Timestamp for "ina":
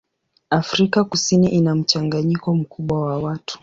1.49-1.75